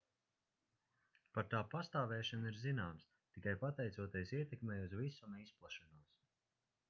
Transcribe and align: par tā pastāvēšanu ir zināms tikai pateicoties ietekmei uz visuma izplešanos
par 1.37 1.45
tā 1.49 1.59
pastāvēšanu 1.73 2.47
ir 2.51 2.57
zināms 2.61 3.05
tikai 3.37 3.53
pateicoties 3.65 4.33
ietekmei 4.39 4.79
uz 4.87 4.95
visuma 5.03 5.43
izplešanos 5.45 6.11